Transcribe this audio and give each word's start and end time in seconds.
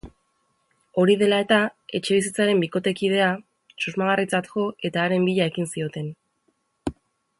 Hori 1.01 1.15
dela 1.23 1.41
eta, 1.43 1.59
etxebizitzaren 1.99 2.63
bikotekidea 2.63 3.27
susmagarritzat 3.85 4.49
jo 4.55 4.65
eta 4.91 5.05
haren 5.07 5.29
bila 5.29 5.49
ekin 5.53 5.71
zioten. 5.75 6.09